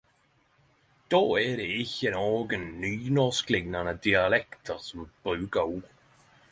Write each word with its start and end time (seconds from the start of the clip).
Då 1.13 1.19
det 1.59 1.67
ikkje 1.81 2.09
er 2.11 2.15
nokon 2.17 2.65
nynorskliknande 2.87 3.95
dialektar 4.09 4.85
som 4.89 5.09
brukar 5.29 5.75
ordet. 5.79 6.31